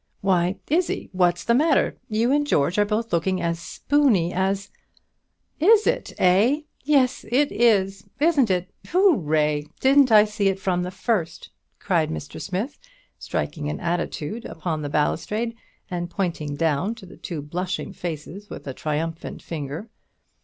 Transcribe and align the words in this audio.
Why, 0.21 0.55
Izzie, 0.67 1.09
what's 1.11 1.43
the 1.43 1.53
matter? 1.53 1.95
you 2.09 2.31
and 2.31 2.47
George 2.47 2.79
are 2.79 2.85
both 2.85 3.13
looking 3.13 3.39
as 3.39 3.59
spooney 3.59 4.33
as 4.33 4.71
is 5.59 5.85
it, 5.85 6.11
eh? 6.17 6.61
yes, 6.83 7.23
it 7.29 7.51
is: 7.51 8.09
isn't 8.19 8.49
it? 8.49 8.71
Hooray! 8.87 9.67
Didn't 9.79 10.11
I 10.11 10.25
see 10.25 10.47
it 10.47 10.59
from 10.59 10.81
the 10.81 10.89
first?" 10.89 11.51
cried 11.77 12.09
Mr. 12.09 12.41
Smith, 12.41 12.79
striking 13.19 13.69
an 13.69 13.79
attitude 13.79 14.43
upon 14.45 14.81
the 14.81 14.89
balustrade, 14.89 15.55
and 15.87 16.09
pointing 16.09 16.55
down 16.55 16.95
to 16.95 17.05
the 17.05 17.15
two 17.17 17.43
blushing 17.43 17.93
faces 17.93 18.49
with 18.49 18.65
a 18.65 18.73
triumphant 18.73 19.43
finger. 19.43 19.87